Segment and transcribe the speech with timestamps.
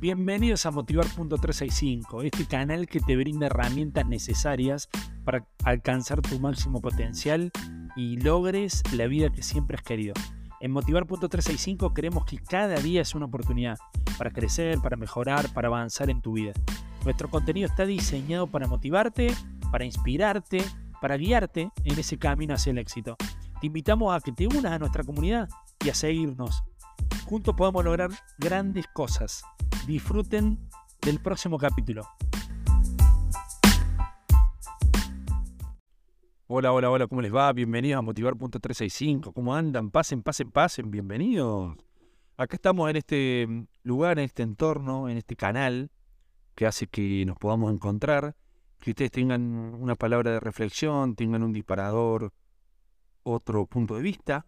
[0.00, 4.88] Bienvenidos a Motivar.365, este canal que te brinda herramientas necesarias
[5.26, 7.52] para alcanzar tu máximo potencial
[7.96, 10.14] y logres la vida que siempre has querido.
[10.62, 13.76] En Motivar.365 creemos que cada día es una oportunidad
[14.16, 16.54] para crecer, para mejorar, para avanzar en tu vida.
[17.04, 19.34] Nuestro contenido está diseñado para motivarte,
[19.70, 20.64] para inspirarte,
[21.02, 23.18] para guiarte en ese camino hacia el éxito.
[23.60, 25.46] Te invitamos a que te unas a nuestra comunidad
[25.84, 26.62] y a seguirnos.
[27.30, 29.44] Juntos podemos lograr grandes cosas.
[29.86, 30.58] Disfruten
[31.00, 32.02] del próximo capítulo.
[36.48, 37.52] Hola, hola, hola, ¿cómo les va?
[37.52, 39.32] Bienvenidos a Motivar.365.
[39.32, 39.92] ¿Cómo andan?
[39.92, 41.76] Pasen, pasen, pasen, bienvenidos.
[42.36, 43.46] Acá estamos en este
[43.84, 45.92] lugar, en este entorno, en este canal
[46.56, 48.34] que hace que nos podamos encontrar,
[48.80, 49.42] que ustedes tengan
[49.76, 52.32] una palabra de reflexión, tengan un disparador,
[53.22, 54.46] otro punto de vista,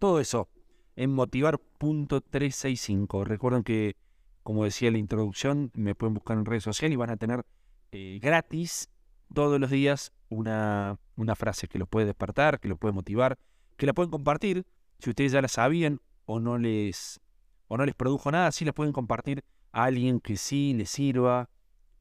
[0.00, 0.48] todo eso
[0.96, 3.24] en motivar.365.
[3.24, 3.96] Recuerden que,
[4.42, 7.44] como decía en la introducción, me pueden buscar en redes sociales y van a tener
[7.92, 8.88] eh, gratis
[9.32, 13.38] todos los días una, una frase que los puede despertar, que los puede motivar,
[13.76, 14.66] que la pueden compartir.
[14.98, 17.20] Si ustedes ya la sabían o no les,
[17.68, 21.48] o no les produjo nada, sí la pueden compartir a alguien que sí le sirva,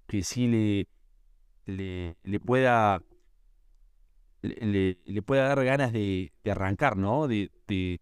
[0.08, 0.88] que sí le,
[1.66, 3.02] le, pueda
[4.42, 7.28] le, pueda dar ganas de, arrancar, ¿no?
[7.28, 8.00] De, de,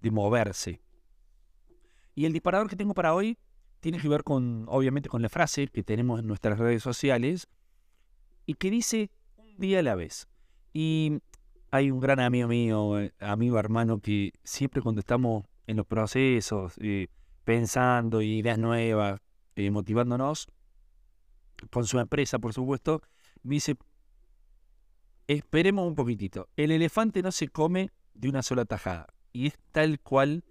[0.00, 0.80] de, moverse.
[2.14, 3.38] Y el disparador que tengo para hoy
[3.80, 7.48] tiene que ver con, obviamente, con la frase que tenemos en nuestras redes sociales
[8.46, 10.28] y que dice un día a la vez.
[10.72, 11.20] Y
[11.70, 17.08] hay un gran amigo mío, amigo hermano, que siempre cuando estamos en los procesos, eh,
[17.44, 19.20] pensando ideas nuevas,
[19.56, 20.48] eh, motivándonos,
[21.70, 23.02] con su empresa, por supuesto,
[23.42, 23.76] me dice,
[25.26, 29.06] esperemos un poquitito, el elefante no se come de una sola tajada.
[29.32, 30.44] Y es tal cual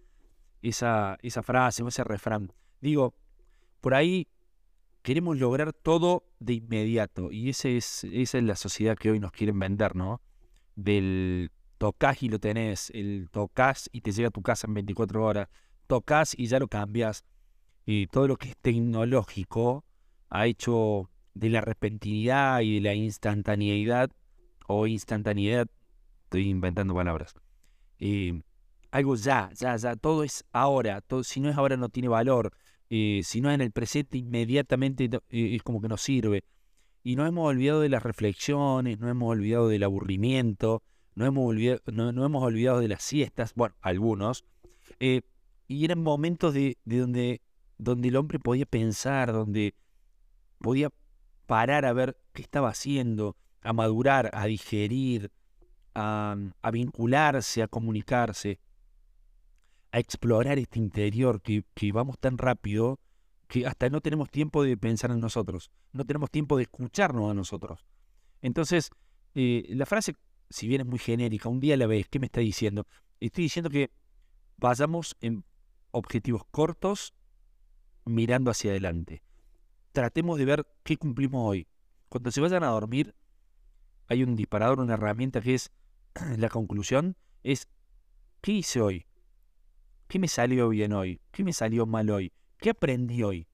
[0.62, 2.54] esa, esa frase o ese refrán.
[2.82, 3.14] Digo,
[3.82, 4.28] por ahí
[5.02, 7.32] queremos lograr todo de inmediato.
[7.32, 10.22] Y ese es, esa es la sociedad que hoy nos quieren vender, ¿no?
[10.76, 15.26] Del tocas y lo tenés, el tocas y te llega a tu casa en 24
[15.26, 15.48] horas,
[15.88, 17.26] tocas y ya lo cambias.
[17.86, 19.86] Y todo lo que es tecnológico
[20.30, 24.12] ha hecho de la repentinidad y de la instantaneidad,
[24.68, 25.68] o instantaneidad,
[26.26, 27.34] estoy inventando palabras,
[27.98, 28.42] eh,
[28.92, 32.54] algo ya, ya, ya, todo es ahora, todo, si no es ahora no tiene valor,
[32.90, 36.44] eh, si no es en el presente inmediatamente eh, es como que no sirve.
[37.04, 40.84] Y no hemos olvidado de las reflexiones, no hemos olvidado del aburrimiento,
[41.16, 44.44] no hemos olvidado, no, hemos olvidado de las siestas, bueno, algunos,
[45.00, 47.42] y eran momentos de donde,
[47.78, 49.76] donde el hombre podía pensar, donde
[50.60, 50.90] podía
[51.46, 55.32] parar a ver qué estaba haciendo, a madurar, a digerir,
[55.96, 56.36] a,
[56.72, 58.60] vincularse, a comunicarse,
[59.92, 63.00] a explorar este interior que, vamos tan rápido
[63.48, 67.34] que hasta no tenemos tiempo de pensar en nosotros, no tenemos tiempo de escucharnos a
[67.34, 67.86] nosotros.
[68.42, 68.92] Entonces,
[69.36, 70.16] eh, la frase,
[70.50, 72.86] si bien es muy genérica, un día a la vez, ¿qué me está diciendo?
[73.20, 73.92] Estoy diciendo que
[74.58, 75.44] vayamos en
[75.92, 77.14] objetivos cortos
[78.06, 79.24] mirando hacia adelante
[79.92, 81.68] tratemos de ver qué cumplimos hoy.
[82.10, 83.16] Cuando se vayan a dormir,
[84.08, 85.72] hay un disparador, una herramienta que es
[86.38, 87.68] la conclusión, es
[88.42, 89.06] ¿qué hice hoy?
[90.10, 91.22] ¿Qué me salió bien hoy?
[91.30, 92.34] ¿Qué me salió mal hoy?
[92.58, 93.48] ¿Qué aprendí hoy?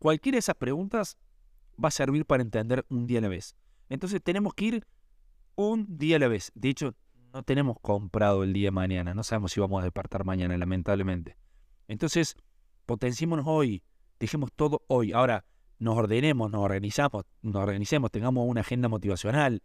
[0.00, 1.16] Cualquiera de esas preguntas
[1.82, 3.54] va a servir para entender un día a la vez.
[3.88, 4.86] Entonces tenemos que ir
[5.54, 6.50] un día a la vez.
[6.56, 6.96] De hecho,
[7.32, 9.14] no tenemos comprado el día de mañana.
[9.14, 11.36] No sabemos si vamos a despertar mañana, lamentablemente.
[11.86, 12.34] Entonces,
[12.86, 13.84] potenciémonos hoy.
[14.18, 15.12] Dejemos todo hoy.
[15.12, 15.44] Ahora,
[15.78, 19.62] nos ordenemos, nos organizamos, nos organicemos, tengamos una agenda motivacional,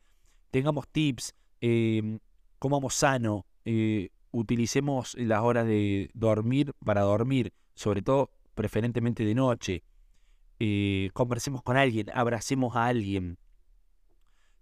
[0.51, 2.19] tengamos tips, em,
[2.59, 9.83] comamos sano, eh, utilicemos las horas de dormir para dormir, sobre todo preferentemente de noche,
[10.59, 13.37] eh, conversemos con alguien, abracemos a alguien,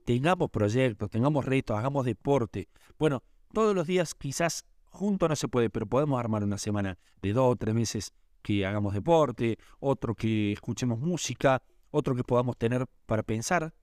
[0.06, 2.70] tengamos proyectos, tengamos retos, hagamos deporte.
[3.00, 7.34] Bueno, todos los días quizás juntos no se puede, pero podemos armar una semana de
[7.34, 12.86] dos o tres meses que hagamos deporte, otro que escuchemos música, otro que podamos tener
[13.06, 13.74] para pensar.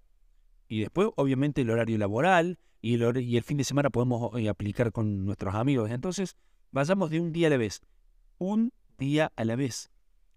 [0.68, 5.24] Y después, obviamente, el horario laboral y el, fin de semana podemos eh, aplicar con
[5.24, 5.90] nuestros amigos.
[5.90, 6.36] Entonces,
[6.70, 7.80] vayamos de un día a la vez.
[8.36, 9.90] Un día a la vez.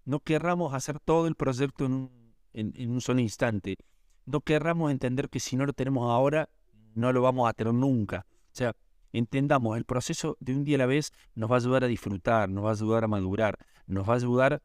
[0.06, 3.76] No querramos hacer todo el proyecto en un, en un solo instante.
[4.24, 6.48] No querramos entender que si no lo tenemos ahora,
[6.94, 8.24] no lo vamos a tener nunca.
[8.30, 8.74] O sea,
[9.12, 12.48] entendamos, el proceso de un día a la vez nos va a ayudar a disfrutar,
[12.48, 14.62] nos va a ayudar a madurar, nos va a ayudar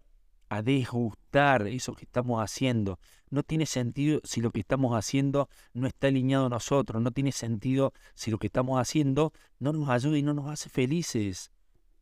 [0.56, 3.00] a desgustar eso que estamos haciendo.
[3.30, 7.32] No tiene sentido si lo que estamos haciendo no está alineado a nosotros, no tiene
[7.32, 11.52] sentido si lo que estamos haciendo no nos ayuda y no nos hace felices.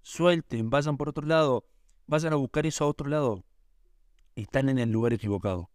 [0.01, 1.65] Suelten, vayan por otro lado,
[2.07, 3.43] vayan a buscar eso a otro lado.
[4.35, 5.69] están en el lugar equivocado.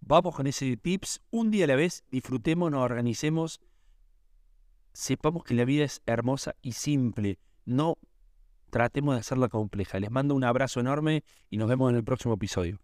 [0.00, 3.60] Vamos con ese tips, un día a la vez, disfrutemos, nos organicemos,
[4.92, 7.98] sepamos que la vida es hermosa y simple, no
[8.76, 9.98] tratemos de hacerla compleja.
[9.98, 12.78] Les mando un abrazo enorme y nos vemos en el próximo episodio.